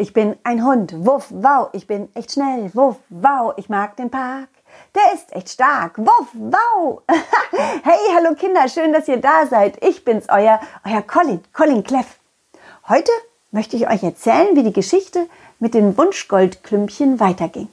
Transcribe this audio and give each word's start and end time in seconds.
ich 0.00 0.14
bin 0.14 0.36
ein 0.44 0.64
Hund. 0.64 0.94
Wuff, 1.04 1.26
wow, 1.30 1.68
ich 1.72 1.86
bin 1.86 2.08
echt 2.14 2.32
schnell. 2.32 2.70
Wuff, 2.74 2.96
wow, 3.10 3.52
ich 3.56 3.68
mag 3.68 3.96
den 3.96 4.10
Park. 4.10 4.48
Der 4.94 5.12
ist 5.14 5.32
echt 5.32 5.50
stark. 5.50 5.98
Wuff, 5.98 6.28
wow. 6.32 7.02
hey, 7.82 7.98
hallo 8.14 8.34
Kinder, 8.34 8.66
schön, 8.68 8.92
dass 8.92 9.08
ihr 9.08 9.18
da 9.18 9.46
seid. 9.46 9.82
Ich 9.84 10.04
bin's, 10.04 10.28
euer, 10.30 10.58
euer 10.84 11.02
Colin, 11.02 11.44
Colin 11.52 11.84
Cleff. 11.84 12.18
Heute 12.88 13.12
möchte 13.50 13.76
ich 13.76 13.88
euch 13.88 14.02
erzählen, 14.02 14.56
wie 14.56 14.62
die 14.62 14.72
Geschichte 14.72 15.26
mit 15.58 15.74
den 15.74 15.96
Wunschgoldklümpchen 15.96 17.20
weiterging. 17.20 17.68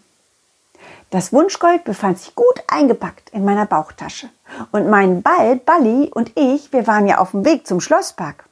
Das 1.09 1.31
Wunschgold 1.31 1.85
befand 1.85 2.19
sich 2.19 2.35
gut 2.35 2.61
eingepackt 2.67 3.29
in 3.29 3.45
meiner 3.45 3.65
Bauchtasche. 3.65 4.29
Und 4.73 4.89
mein 4.89 5.21
Ball, 5.21 5.55
Balli 5.55 6.11
und 6.13 6.33
ich, 6.35 6.73
wir 6.73 6.87
waren 6.87 7.07
ja 7.07 7.19
auf 7.19 7.31
dem 7.31 7.45
Weg 7.45 7.65
zum 7.65 7.79
Schlosspark. 7.79 8.43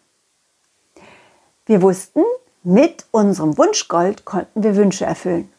Wir 1.66 1.82
wussten, 1.82 2.24
mit 2.66 3.06
unserem 3.12 3.58
Wunschgold 3.58 4.26
konnten 4.26 4.64
wir 4.64 4.76
Wünsche 4.76 5.06
erfüllen. 5.06 5.52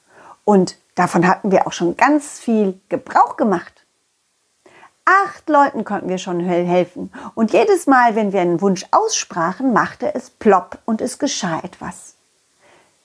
Und 0.45 0.77
davon 0.95 1.27
hatten 1.27 1.51
wir 1.51 1.67
auch 1.67 1.73
schon 1.73 1.97
ganz 1.97 2.39
viel 2.39 2.81
Gebrauch 2.89 3.37
gemacht. 3.37 3.73
Acht 5.05 5.49
Leuten 5.49 5.85
konnten 5.85 6.09
wir 6.09 6.19
schon 6.19 6.41
helfen. 6.41 7.13
Und 7.35 7.53
jedes 7.53 7.87
Mal, 7.87 8.17
wenn 8.17 8.33
wir 8.33 8.41
einen 8.41 8.61
Wunsch 8.61 8.85
aussprachen, 8.91 9.73
machte 9.73 10.13
es 10.15 10.31
plopp 10.31 10.79
und 10.85 11.01
es 11.01 11.19
geschah 11.19 11.61
etwas. 11.63 12.15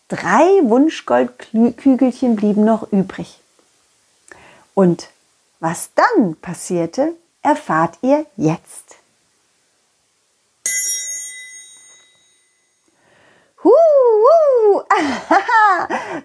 Drei 0.07 0.61
Wunschgoldkügelchen 0.63 2.35
blieben 2.35 2.65
noch 2.65 2.91
übrig. 2.91 3.39
Und 4.73 5.09
was 5.59 5.91
dann 5.93 6.35
passierte, 6.37 7.13
erfahrt 7.43 7.99
ihr 8.01 8.25
jetzt. 8.35 9.00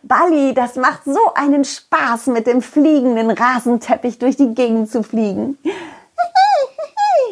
Bali, 0.07 0.55
das 0.55 0.77
macht 0.77 1.05
so 1.05 1.35
einen 1.35 1.65
Spaß, 1.65 2.29
mit 2.29 2.47
dem 2.47 2.63
fliegenden 2.63 3.31
Rasenteppich 3.31 4.19
durch 4.19 4.37
die 4.37 4.55
Gegend 4.55 4.91
zu 4.91 5.03
fliegen. 5.03 5.59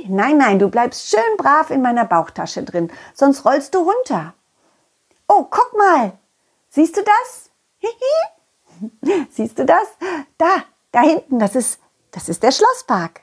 Nein, 0.09 0.39
nein, 0.39 0.59
du 0.59 0.69
bleibst 0.69 1.09
schön 1.09 1.37
brav 1.39 1.71
in 1.71 1.83
meiner 1.83 2.05
Bauchtasche 2.05 2.63
drin, 2.63 2.91
sonst 3.15 3.45
rollst 3.45 3.75
du 3.75 3.79
runter. 3.79 4.35
Oh, 5.29 5.47
guck 5.49 5.73
mal. 5.77 6.13
Siehst 6.69 6.97
du 6.97 7.03
das? 7.03 7.51
Siehst 9.31 9.59
du 9.59 9.65
das? 9.65 9.87
Da, 10.37 10.65
da 10.93 11.01
hinten, 11.01 11.39
das 11.39 11.55
ist, 11.55 11.79
das 12.11 12.29
ist 12.29 12.43
der 12.43 12.53
Schlosspark. 12.53 13.21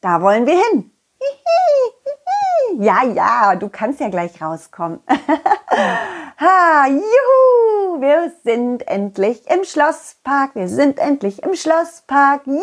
Da 0.00 0.20
wollen 0.22 0.46
wir 0.46 0.62
hin. 0.70 0.90
Ja, 2.78 3.04
ja, 3.04 3.56
du 3.56 3.68
kannst 3.68 4.00
ja 4.00 4.08
gleich 4.08 4.40
rauskommen. 4.40 5.00
ha, 5.08 6.86
juhu, 6.86 8.00
wir 8.00 8.32
sind 8.44 8.86
endlich 8.88 9.48
im 9.50 9.64
Schlosspark. 9.64 10.54
Wir 10.54 10.68
sind 10.68 10.98
endlich 10.98 11.42
im 11.42 11.54
Schlosspark. 11.54 12.46
Juhu, 12.46 12.62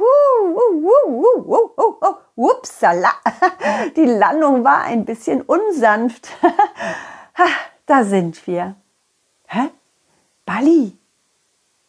hu, 0.00 0.54
hu, 0.54 1.42
hu, 1.44 1.70
hu, 1.76 1.96
hu. 2.00 2.14
Upsala. 2.36 3.12
Die 3.96 4.04
Landung 4.04 4.64
war 4.64 4.82
ein 4.82 5.04
bisschen 5.04 5.42
unsanft. 5.42 6.28
ha, 7.34 7.46
da 7.86 8.04
sind 8.04 8.46
wir. 8.46 8.76
Hä? 9.46 9.70
Bali. 10.44 10.98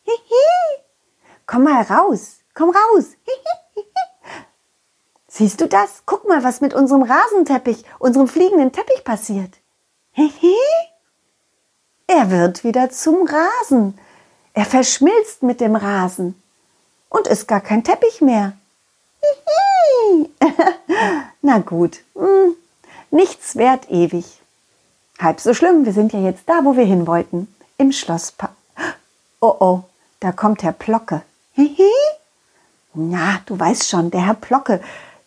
Hihi. 0.03 0.83
Komm 1.45 1.63
mal 1.63 1.81
raus. 1.83 2.39
Komm 2.53 2.69
raus. 2.69 3.15
Siehst 5.37 5.61
du 5.61 5.67
das? 5.67 6.01
Guck 6.07 6.27
mal, 6.27 6.43
was 6.43 6.61
mit 6.61 6.73
unserem 6.73 7.03
Rasenteppich, 7.03 7.83
unserem 7.99 8.27
fliegenden 8.27 8.71
Teppich 8.71 9.03
passiert. 9.03 9.53
Er 12.07 12.31
wird 12.31 12.63
wieder 12.63 12.89
zum 12.89 13.27
Rasen. 13.27 13.99
Er 14.55 14.65
verschmilzt 14.65 15.43
mit 15.43 15.61
dem 15.61 15.75
Rasen 15.75 16.41
und 17.09 17.27
ist 17.27 17.47
gar 17.47 17.61
kein 17.61 17.83
Teppich 17.83 18.19
mehr. 18.19 18.53
Na 21.43 21.59
gut, 21.59 21.99
hm, 22.15 22.55
nichts 23.11 23.57
wert 23.57 23.91
ewig. 23.91 24.41
Halb 25.19 25.39
so 25.39 25.53
schlimm, 25.53 25.85
wir 25.85 25.93
sind 25.93 26.13
ja 26.13 26.19
jetzt 26.19 26.49
da, 26.49 26.61
wo 26.63 26.75
wir 26.75 26.85
hin 26.85 27.05
wollten, 27.05 27.47
im 27.77 27.91
Schlosspark. 27.91 28.53
Oh 29.39 29.55
oh, 29.59 29.83
da 30.19 30.31
kommt 30.31 30.63
Herr 30.63 30.71
Plocke. 30.71 31.21
Na, 32.95 33.39
du 33.45 33.59
weißt 33.59 33.87
schon, 33.87 34.09
der 34.09 34.25
Herr 34.25 34.33
Plocke, 34.33 34.81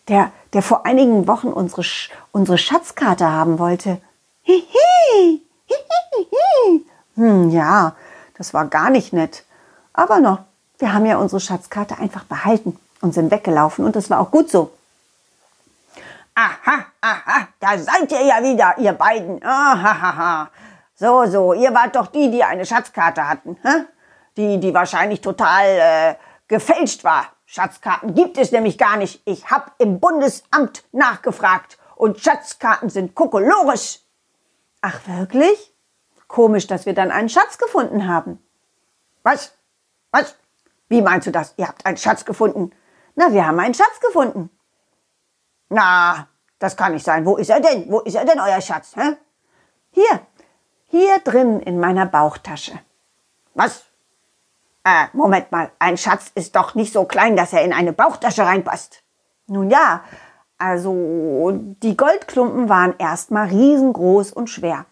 der, 0.07 0.31
der 0.53 0.61
vor 0.61 0.85
einigen 0.85 1.27
Wochen 1.27 1.47
unsere, 1.47 1.83
unsere 2.31 2.57
Schatzkarte 2.57 3.29
haben 3.29 3.59
wollte. 3.59 4.01
Hm, 7.15 7.49
ja, 7.51 7.95
das 8.37 8.53
war 8.53 8.65
gar 8.65 8.89
nicht 8.89 9.13
nett. 9.13 9.43
Aber 9.93 10.19
noch, 10.19 10.39
wir 10.79 10.93
haben 10.93 11.05
ja 11.05 11.17
unsere 11.17 11.39
Schatzkarte 11.39 11.97
einfach 11.99 12.23
behalten 12.23 12.79
und 13.01 13.13
sind 13.13 13.31
weggelaufen 13.31 13.85
und 13.85 13.95
das 13.95 14.09
war 14.09 14.19
auch 14.19 14.31
gut 14.31 14.49
so. 14.49 14.71
Aha, 16.33 16.85
aha, 17.01 17.47
da 17.59 17.77
seid 17.77 18.11
ihr 18.11 18.25
ja 18.25 18.41
wieder, 18.41 18.77
ihr 18.77 18.93
beiden. 18.93 19.43
Ahaha. 19.43 20.49
So, 20.95 21.25
so, 21.25 21.53
ihr 21.53 21.73
wart 21.73 21.95
doch 21.95 22.07
die, 22.07 22.31
die 22.31 22.43
eine 22.43 22.65
Schatzkarte 22.65 23.27
hatten, 23.27 23.57
hä? 23.63 23.85
Die, 24.37 24.59
die 24.59 24.73
wahrscheinlich 24.73 25.19
total 25.19 25.65
äh, 25.65 26.15
gefälscht 26.47 27.03
war. 27.03 27.25
Schatzkarten 27.51 28.15
gibt 28.15 28.37
es 28.37 28.53
nämlich 28.53 28.77
gar 28.77 28.95
nicht. 28.95 29.21
Ich 29.25 29.51
habe 29.51 29.73
im 29.77 29.99
Bundesamt 29.99 30.85
nachgefragt 30.93 31.77
und 31.97 32.17
Schatzkarten 32.17 32.89
sind 32.89 33.13
kokolores. 33.13 34.05
Ach 34.79 35.01
wirklich? 35.05 35.75
Komisch, 36.29 36.65
dass 36.67 36.85
wir 36.85 36.93
dann 36.93 37.11
einen 37.11 37.27
Schatz 37.27 37.57
gefunden 37.57 38.07
haben. 38.07 38.41
Was? 39.23 39.53
Was? 40.11 40.37
Wie 40.87 41.01
meinst 41.01 41.27
du 41.27 41.31
das? 41.31 41.53
Ihr 41.57 41.67
habt 41.67 41.85
einen 41.85 41.97
Schatz 41.97 42.23
gefunden? 42.23 42.71
Na, 43.15 43.33
wir 43.33 43.45
haben 43.45 43.59
einen 43.59 43.73
Schatz 43.73 43.99
gefunden. 43.99 44.49
Na, 45.67 46.29
das 46.57 46.77
kann 46.77 46.93
nicht 46.93 47.03
sein. 47.03 47.25
Wo 47.25 47.35
ist 47.35 47.49
er 47.49 47.59
denn? 47.59 47.91
Wo 47.91 47.99
ist 47.99 48.15
er 48.15 48.23
denn, 48.23 48.39
euer 48.39 48.61
Schatz? 48.61 48.95
Hä? 48.95 49.17
Hier, 49.89 50.25
hier 50.85 51.19
drin 51.19 51.59
in 51.59 51.81
meiner 51.81 52.05
Bauchtasche. 52.05 52.79
Was? 53.55 53.90
Äh, 54.83 55.05
Moment 55.13 55.51
mal, 55.51 55.71
ein 55.79 55.97
Schatz 55.97 56.31
ist 56.33 56.55
doch 56.55 56.73
nicht 56.73 56.91
so 56.91 57.05
klein, 57.05 57.35
dass 57.35 57.53
er 57.53 57.63
in 57.63 57.73
eine 57.73 57.93
Bauchtasche 57.93 58.45
reinpasst. 58.45 59.03
Nun 59.47 59.69
ja, 59.69 60.01
also 60.57 61.51
die 61.83 61.97
Goldklumpen 61.97 62.69
waren 62.69 62.95
erstmal 62.97 63.47
riesengroß 63.47 64.31
und 64.31 64.47
schwer. 64.47 64.85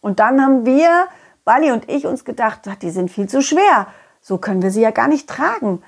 Und 0.00 0.18
dann 0.18 0.42
haben 0.42 0.66
wir, 0.66 1.08
Bali 1.44 1.72
und 1.72 1.88
ich, 1.88 2.06
uns 2.06 2.24
gedacht, 2.24 2.62
die 2.82 2.90
sind 2.90 3.10
viel 3.10 3.28
zu 3.28 3.42
schwer. 3.42 3.86
So 4.20 4.38
können 4.38 4.62
wir 4.62 4.70
sie 4.70 4.82
ja 4.82 4.90
gar 4.90 5.08
nicht 5.08 5.28
tragen. 5.28 5.82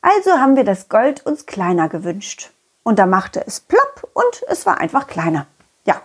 Also 0.00 0.32
haben 0.32 0.56
wir 0.56 0.64
das 0.64 0.88
Gold 0.88 1.24
uns 1.26 1.46
kleiner 1.46 1.88
gewünscht. 1.88 2.50
Und 2.82 2.98
da 2.98 3.06
machte 3.06 3.46
es 3.46 3.60
plopp 3.60 4.08
und 4.14 4.42
es 4.48 4.64
war 4.64 4.78
einfach 4.78 5.06
kleiner. 5.06 5.46
Ja, 5.84 6.00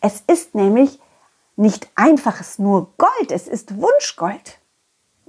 es 0.00 0.22
ist 0.26 0.54
nämlich 0.54 1.00
nicht 1.56 1.88
einfaches 1.94 2.58
nur 2.58 2.92
Gold, 2.98 3.32
es 3.32 3.48
ist 3.48 3.76
Wunschgold. 3.76 4.58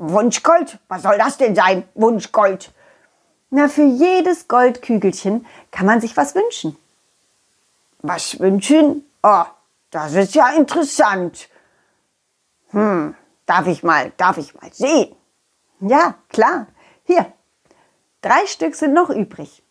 Wunschgold? 0.09 0.80
Was 0.88 1.03
soll 1.03 1.18
das 1.18 1.38
denn 1.38 1.56
sein? 1.56 1.88
Wunschgold? 1.96 2.72
Na, 3.50 3.69
für 3.69 3.84
jedes 3.86 4.47
Goldkügelchen 4.47 5.46
kann 5.72 5.86
man 5.86 6.02
sich 6.02 6.18
was 6.18 6.36
wünschen. 6.36 6.75
Was 8.00 8.40
wünschen? 8.40 9.06
Oh, 9.22 9.46
das 9.91 10.14
ist 10.14 10.36
ja 10.36 10.50
interessant. 10.50 11.47
Hm, 12.72 13.16
darf 13.46 13.68
ich 13.68 13.84
mal, 13.84 14.12
darf 14.18 14.38
ich 14.38 14.53
mal 14.56 14.74
sehen? 14.74 15.16
Ja, 15.80 16.16
klar. 16.30 16.68
Hier, 17.06 17.31
drei 18.22 18.46
Stück 18.47 18.75
sind 18.75 18.94
noch 18.94 19.09
übrig. 19.09 19.64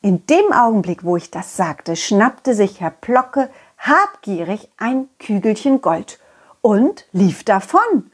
In 0.00 0.26
dem 0.26 0.52
Augenblick, 0.52 1.04
wo 1.04 1.16
ich 1.16 1.30
das 1.30 1.56
sagte, 1.56 1.96
schnappte 1.96 2.54
sich 2.54 2.80
Herr 2.80 2.90
Plocke 2.90 3.50
habgierig 3.78 4.68
ein 4.78 5.08
Kügelchen 5.18 5.80
Gold 5.80 6.18
und 6.62 7.06
lief 7.12 7.44
davon. 7.44 8.10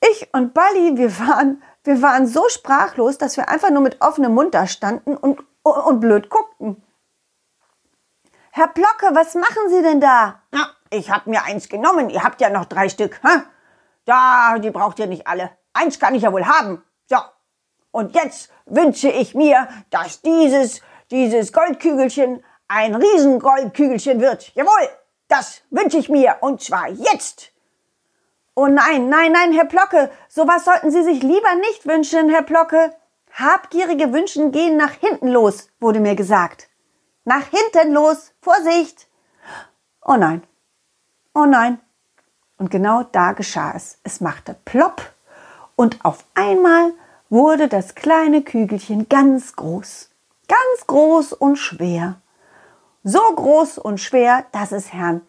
Ich 0.00 0.28
und 0.32 0.54
Bali, 0.54 0.96
wir 0.96 1.18
waren, 1.18 1.62
wir 1.84 2.02
waren 2.02 2.26
so 2.26 2.48
sprachlos, 2.48 3.18
dass 3.18 3.36
wir 3.36 3.48
einfach 3.48 3.70
nur 3.70 3.82
mit 3.82 4.00
offenem 4.00 4.34
Mund 4.34 4.54
da 4.54 4.66
standen 4.66 5.16
und, 5.16 5.40
und 5.62 6.00
blöd 6.00 6.30
guckten. 6.30 6.82
Herr 8.50 8.68
Plocke, 8.68 9.14
was 9.14 9.34
machen 9.34 9.68
Sie 9.68 9.82
denn 9.82 10.00
da? 10.00 10.42
Na, 10.50 10.70
ich 10.90 11.10
hab 11.10 11.26
mir 11.26 11.44
eins 11.44 11.68
genommen. 11.68 12.10
Ihr 12.10 12.24
habt 12.24 12.40
ja 12.40 12.50
noch 12.50 12.64
drei 12.64 12.88
Stück. 12.88 13.20
Hä? 13.22 13.42
Da, 14.04 14.58
die 14.58 14.70
braucht 14.70 14.98
ihr 14.98 15.06
nicht 15.06 15.26
alle. 15.26 15.50
Eins 15.72 15.98
kann 15.98 16.14
ich 16.14 16.22
ja 16.22 16.32
wohl 16.32 16.46
haben. 16.46 16.82
So. 17.06 17.18
Und 17.90 18.14
jetzt 18.14 18.50
wünsche 18.66 19.08
ich 19.08 19.34
mir, 19.34 19.68
dass 19.90 20.22
dieses, 20.22 20.80
dieses 21.10 21.52
Goldkügelchen 21.52 22.42
ein 22.68 22.94
Riesengoldkügelchen 22.94 24.20
wird. 24.20 24.54
Jawohl, 24.54 24.88
das 25.28 25.62
wünsche 25.70 25.98
ich 25.98 26.08
mir. 26.08 26.36
Und 26.40 26.62
zwar 26.62 26.88
jetzt. 26.88 27.52
Oh 28.60 28.66
nein, 28.66 29.08
nein, 29.08 29.30
nein, 29.30 29.52
Herr 29.52 29.66
Plocke, 29.66 30.10
sowas 30.28 30.64
sollten 30.64 30.90
Sie 30.90 31.04
sich 31.04 31.22
lieber 31.22 31.54
nicht 31.60 31.86
wünschen, 31.86 32.28
Herr 32.28 32.42
Plocke. 32.42 32.92
Habgierige 33.32 34.12
Wünschen 34.12 34.50
gehen 34.50 34.76
nach 34.76 34.90
hinten 34.94 35.28
los, 35.28 35.68
wurde 35.78 36.00
mir 36.00 36.16
gesagt. 36.16 36.68
Nach 37.24 37.44
hinten 37.44 37.92
los, 37.92 38.32
Vorsicht! 38.42 39.06
Oh 40.04 40.16
nein, 40.16 40.42
oh 41.36 41.44
nein, 41.44 41.78
Und 42.56 42.72
genau 42.72 43.04
da 43.04 43.30
geschah 43.30 43.74
es. 43.76 44.00
Es 44.02 44.20
machte 44.20 44.56
plopp 44.64 45.02
und 45.76 46.04
auf 46.04 46.24
einmal 46.34 46.94
wurde 47.30 47.68
das 47.68 47.94
kleine 47.94 48.42
Kügelchen 48.42 49.08
ganz 49.08 49.54
groß. 49.54 50.10
Ganz 50.48 50.86
groß 50.88 51.32
und 51.32 51.58
schwer. 51.58 52.20
So 53.04 53.20
groß 53.20 53.78
und 53.78 54.00
schwer, 54.00 54.46
dass 54.50 54.72
es 54.72 54.92
Herrn 54.92 55.20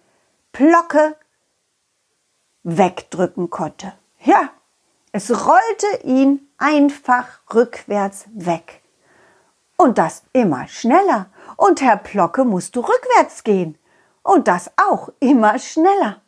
Plocke 0.52 1.16
wegdrücken 2.64 3.50
konnte. 3.50 3.94
Ja, 4.22 4.50
es 5.12 5.32
rollte 5.32 6.04
ihn 6.04 6.48
einfach 6.58 7.26
rückwärts 7.54 8.26
weg. 8.34 8.82
Und 9.78 9.98
das 9.98 10.24
immer 10.34 10.68
schneller. 10.68 11.28
Und 11.56 11.82
Herr 11.82 11.98
Plocke 11.98 12.44
musste 12.44 12.80
rückwärts 12.80 13.44
gehen. 13.44 13.78
Und 14.24 14.48
das 14.48 14.72
auch 14.76 15.10
immer 15.20 15.58
schneller. 15.58 16.22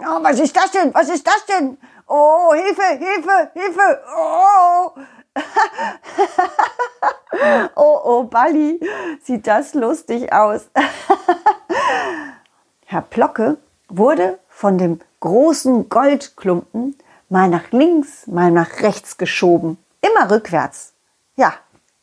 Oh, 0.00 0.22
was 0.22 0.40
ist 0.40 0.56
das 0.56 0.70
denn? 0.72 0.92
Was 0.94 1.08
ist 1.08 1.26
das 1.26 1.46
denn? 1.46 1.78
Oh, 2.06 2.52
Hilfe, 2.54 2.82
Hilfe, 2.82 3.50
Hilfe. 3.54 4.02
Oh. 4.16 4.90
oh, 7.76 8.00
oh, 8.04 8.24
Balli, 8.24 8.80
sieht 9.22 9.46
das 9.46 9.74
lustig 9.74 10.32
aus. 10.32 10.68
Herr 12.86 13.02
Plocke 13.02 13.58
wurde 13.88 14.40
von 14.58 14.76
dem 14.76 14.98
großen 15.20 15.88
Goldklumpen 15.88 16.96
mal 17.28 17.48
nach 17.48 17.70
links, 17.70 18.26
mal 18.26 18.50
nach 18.50 18.80
rechts 18.80 19.16
geschoben. 19.16 19.78
Immer 20.00 20.32
rückwärts. 20.32 20.94
Ja, 21.36 21.54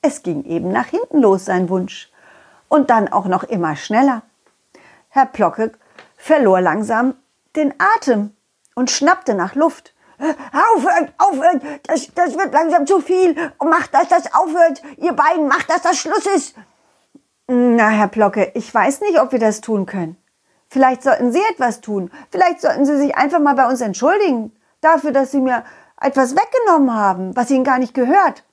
es 0.02 0.24
ging 0.24 0.46
eben 0.46 0.72
nach 0.72 0.86
hinten 0.86 1.20
los, 1.20 1.44
sein 1.44 1.68
Wunsch. 1.68 2.10
Und 2.70 2.90
dann 2.90 3.10
auch 3.10 3.26
noch 3.26 3.44
immer 3.44 3.76
schneller. 3.76 4.22
Herr 5.10 5.26
Plocke 5.26 5.74
verlor 6.16 6.62
langsam 6.62 7.16
den 7.58 7.74
Atem 7.78 8.34
und 8.74 8.90
schnappte 8.90 9.34
nach 9.34 9.56
Luft. 9.56 9.94
Aufhört, 10.18 11.12
aufhört, 11.18 11.62
das, 11.84 12.08
das 12.16 12.38
wird 12.38 12.54
langsam 12.54 12.88
zu 12.88 13.02
viel. 13.02 13.36
Macht, 13.62 13.94
dass 13.94 14.08
das 14.08 14.34
aufhört. 14.34 14.82
Ihr 14.96 15.12
beiden, 15.12 15.50
macht, 15.50 15.70
dass 15.70 15.82
das 15.82 15.98
Schluss 15.98 16.26
ist. 16.26 16.56
Na, 17.48 17.90
Herr 17.90 18.08
Plocke, 18.08 18.54
ich 18.54 18.74
weiß 18.74 19.02
nicht, 19.02 19.20
ob 19.20 19.34
wir 19.34 19.40
das 19.40 19.60
tun 19.60 19.86
können. 19.86 20.16
Vielleicht 20.76 21.04
sollten 21.04 21.32
Sie 21.32 21.40
etwas 21.52 21.80
tun. 21.80 22.12
Vielleicht 22.32 22.60
sollten 22.60 22.86
Sie 22.86 22.98
sich 22.98 23.16
einfach 23.16 23.40
mal 23.40 23.56
bei 23.56 23.66
uns 23.66 23.80
entschuldigen 23.80 24.52
dafür, 24.82 25.14
dass 25.14 25.32
Sie 25.32 25.40
mir 25.40 25.64
etwas 26.02 26.36
weggenommen 26.36 26.94
haben, 26.94 27.34
was 27.34 27.50
Ihnen 27.50 27.64
gar 27.64 27.80
nicht 27.80 27.94
gehört. 27.94 28.44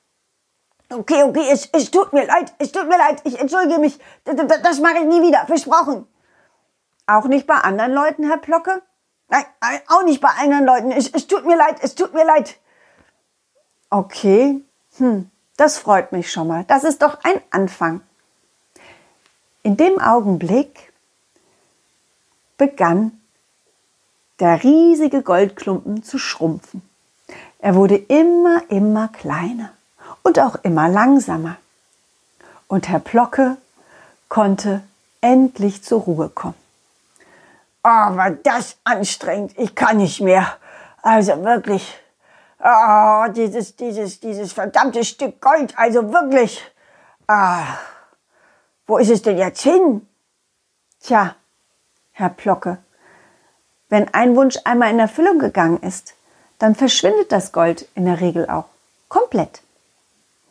Okay, 0.88 1.24
okay, 1.24 1.48
es, 1.50 1.68
es 1.72 1.90
tut 1.90 2.12
mir 2.12 2.24
leid, 2.24 2.54
es 2.60 2.70
tut 2.70 2.88
mir 2.88 2.96
leid, 2.96 3.20
ich 3.24 3.40
entschuldige 3.40 3.80
mich. 3.80 3.98
Das, 4.22 4.36
das 4.36 4.78
mache 4.78 4.98
ich 4.98 5.06
nie 5.06 5.20
wieder, 5.20 5.46
versprochen. 5.46 6.06
Auch 7.08 7.24
nicht 7.24 7.48
bei 7.48 7.56
anderen 7.56 7.92
Leuten, 7.92 8.24
Herr 8.28 8.38
Plocke? 8.38 8.82
Nein, 9.28 9.44
auch 9.88 10.04
nicht 10.04 10.20
bei 10.20 10.28
anderen 10.28 10.64
Leuten. 10.64 10.92
Es, 10.92 11.10
es 11.10 11.26
tut 11.26 11.44
mir 11.44 11.56
leid, 11.56 11.78
es 11.80 11.96
tut 11.96 12.14
mir 12.14 12.24
leid. 12.24 12.56
Okay, 13.90 14.60
hm, 14.98 15.28
das 15.56 15.76
freut 15.76 16.12
mich 16.12 16.30
schon 16.30 16.46
mal. 16.46 16.62
Das 16.68 16.84
ist 16.84 17.02
doch 17.02 17.18
ein 17.24 17.40
Anfang. 17.50 18.00
In 19.64 19.76
dem 19.76 20.00
Augenblick 20.00 20.91
begann 22.62 23.20
der 24.38 24.62
riesige 24.62 25.22
Goldklumpen 25.22 26.04
zu 26.04 26.16
schrumpfen. 26.16 26.80
Er 27.58 27.74
wurde 27.74 27.96
immer, 27.96 28.62
immer 28.68 29.08
kleiner 29.08 29.70
und 30.22 30.38
auch 30.38 30.54
immer 30.62 30.88
langsamer. 30.88 31.56
Und 32.68 32.88
Herr 32.88 33.00
Plocke 33.00 33.56
konnte 34.28 34.84
endlich 35.20 35.82
zur 35.82 36.02
Ruhe 36.02 36.28
kommen. 36.28 36.54
Oh, 37.82 37.88
war 37.88 38.30
das 38.30 38.76
anstrengend. 38.84 39.58
Ich 39.58 39.74
kann 39.74 39.96
nicht 39.96 40.20
mehr. 40.20 40.56
Also 41.02 41.42
wirklich. 41.42 41.98
Oh, 42.60 43.24
dieses, 43.34 43.74
dieses, 43.74 44.20
dieses 44.20 44.52
verdammte 44.52 45.02
Stück 45.04 45.40
Gold. 45.40 45.76
Also 45.76 46.12
wirklich. 46.12 46.62
Ah, 47.26 47.64
wo 48.86 48.98
ist 48.98 49.10
es 49.10 49.22
denn 49.22 49.36
jetzt 49.36 49.62
hin? 49.62 50.06
Tja, 51.00 51.34
Herr 52.12 52.28
Plocke, 52.28 52.78
wenn 53.88 54.12
ein 54.14 54.36
Wunsch 54.36 54.58
einmal 54.64 54.90
in 54.90 54.98
Erfüllung 54.98 55.38
gegangen 55.38 55.78
ist, 55.82 56.14
dann 56.58 56.74
verschwindet 56.74 57.32
das 57.32 57.52
Gold 57.52 57.88
in 57.94 58.04
der 58.04 58.20
Regel 58.20 58.48
auch. 58.48 58.66
Komplett. 59.08 59.62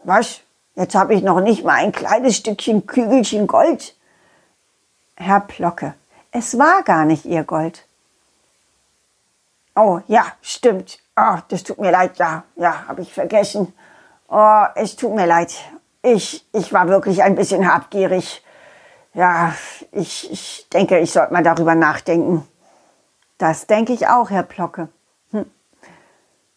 Was? 0.04 0.42
Jetzt 0.76 0.96
habe 0.96 1.14
ich 1.14 1.22
noch 1.22 1.42
nicht 1.42 1.64
mal 1.64 1.76
ein 1.76 1.92
kleines 1.92 2.38
Stückchen 2.38 2.86
Kügelchen 2.86 3.48
Gold. 3.48 3.96
Herr 5.16 5.42
Plocke, 5.42 5.94
es 6.32 6.58
war 6.58 6.84
gar 6.84 7.06
nicht 7.06 7.26
ihr 7.26 7.44
Gold. 7.44 7.86
Oh, 9.76 10.00
ja, 10.08 10.26
stimmt. 10.42 11.00
Oh, 11.16 11.38
das 11.48 11.64
tut 11.64 11.80
mir 11.80 11.92
leid, 11.92 12.18
ja, 12.18 12.44
ja, 12.56 12.88
habe 12.88 13.02
ich 13.02 13.14
vergessen. 13.14 13.74
Oh, 14.28 14.64
es 14.76 14.96
tut 14.96 15.14
mir 15.14 15.26
leid. 15.26 15.54
Ich, 16.02 16.46
ich 16.54 16.74
war 16.74 16.88
wirklich 16.88 17.22
ein 17.22 17.36
bisschen 17.36 17.72
habgierig. 17.72 18.44
Ja, 19.14 19.54
ich, 19.92 20.32
ich 20.32 20.68
denke, 20.72 21.00
ich 21.00 21.12
sollte 21.12 21.34
mal 21.34 21.44
darüber 21.44 21.76
nachdenken. 21.76 22.48
Das 23.38 23.68
denke 23.68 23.94
ich 23.94 24.08
auch, 24.08 24.30
Herr 24.30 24.44
Plocke. 24.44 24.90
Hm. 25.32 25.50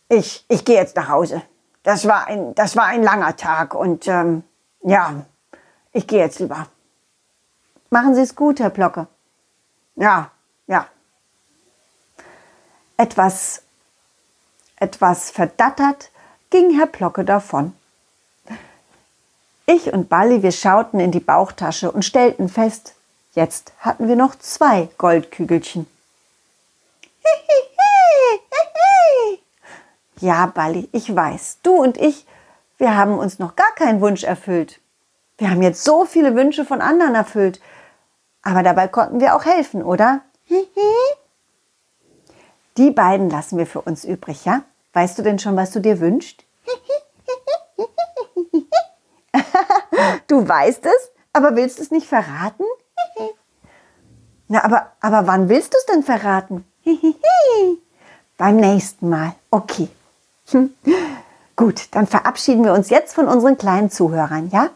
Ich, 0.08 0.44
ich 0.48 0.64
gehe 0.64 0.76
jetzt 0.76 0.96
nach 0.96 1.08
Hause. 1.08 1.42
Das 1.82 2.06
war 2.06 2.26
ein, 2.26 2.54
das 2.54 2.76
war 2.76 2.86
ein 2.86 3.02
langer 3.02 3.36
Tag 3.36 3.74
und 3.74 4.06
ähm, 4.06 4.44
ja, 4.82 5.24
ich 5.92 6.06
gehe 6.06 6.20
jetzt 6.20 6.38
lieber. 6.38 6.66
Machen 7.90 8.14
Sie 8.14 8.22
es 8.22 8.34
gut, 8.34 8.60
Herr 8.60 8.70
Plocke. 8.70 9.06
Ja, 9.96 10.30
ja. 10.66 10.86
Etwas, 12.96 13.62
etwas 14.76 15.30
verdattert 15.30 16.10
ging 16.50 16.76
Herr 16.76 16.86
Plocke 16.86 17.24
davon. 17.24 17.74
Ich 19.66 19.92
und 19.92 20.08
Balli, 20.08 20.42
wir 20.42 20.52
schauten 20.52 21.00
in 21.00 21.10
die 21.10 21.20
Bauchtasche 21.20 21.90
und 21.90 22.04
stellten 22.04 22.48
fest, 22.48 22.94
jetzt 23.32 23.72
hatten 23.78 24.08
wir 24.08 24.16
noch 24.16 24.34
zwei 24.36 24.88
Goldkügelchen. 24.98 25.86
Ja, 30.20 30.46
Balli, 30.46 30.88
ich 30.92 31.14
weiß, 31.14 31.58
du 31.62 31.74
und 31.74 31.96
ich, 31.96 32.26
wir 32.78 32.96
haben 32.96 33.18
uns 33.18 33.38
noch 33.38 33.56
gar 33.56 33.72
keinen 33.74 34.00
Wunsch 34.00 34.22
erfüllt. 34.24 34.80
Wir 35.38 35.50
haben 35.50 35.62
jetzt 35.62 35.84
so 35.84 36.04
viele 36.04 36.34
Wünsche 36.34 36.64
von 36.64 36.80
anderen 36.80 37.14
erfüllt. 37.14 37.60
Aber 38.42 38.62
dabei 38.62 38.88
konnten 38.88 39.20
wir 39.20 39.34
auch 39.34 39.44
helfen, 39.44 39.82
oder? 39.82 40.20
Die 42.76 42.90
beiden 42.90 43.30
lassen 43.30 43.58
wir 43.58 43.66
für 43.66 43.80
uns 43.80 44.04
übrig, 44.04 44.44
ja? 44.44 44.62
Weißt 44.92 45.18
du 45.18 45.22
denn 45.22 45.38
schon, 45.38 45.56
was 45.56 45.70
du 45.72 45.80
dir 45.80 46.00
wünschst? 46.00 46.44
Du 50.28 50.48
weißt 50.48 50.86
es, 50.86 51.10
aber 51.32 51.56
willst 51.56 51.80
es 51.80 51.90
nicht 51.90 52.06
verraten? 52.06 52.64
Na, 54.48 54.64
aber, 54.64 54.92
aber 55.00 55.26
wann 55.26 55.48
willst 55.48 55.72
du 55.72 55.78
es 55.78 55.86
denn 55.86 56.02
verraten? 56.02 56.64
Beim 58.36 58.56
nächsten 58.56 59.08
Mal. 59.08 59.34
Okay. 59.50 59.88
Hm. 60.50 60.74
Gut, 61.56 61.88
dann 61.92 62.06
verabschieden 62.06 62.64
wir 62.64 62.72
uns 62.72 62.90
jetzt 62.90 63.14
von 63.14 63.28
unseren 63.28 63.56
kleinen 63.56 63.90
Zuhörern, 63.90 64.50
ja? 64.52 64.70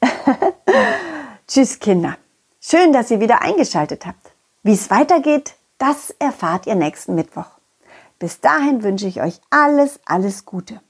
Tschüss, 1.48 1.78
Kinder. 1.78 2.16
Schön, 2.60 2.92
dass 2.92 3.10
ihr 3.10 3.20
wieder 3.20 3.42
eingeschaltet 3.42 4.04
habt. 4.06 4.32
Wie 4.62 4.74
es 4.74 4.90
weitergeht, 4.90 5.54
das 5.78 6.10
erfahrt 6.18 6.66
ihr 6.66 6.74
nächsten 6.74 7.14
Mittwoch. 7.14 7.46
Bis 8.18 8.40
dahin 8.40 8.82
wünsche 8.82 9.06
ich 9.06 9.22
euch 9.22 9.40
alles, 9.48 10.00
alles 10.04 10.44
Gute. 10.44 10.80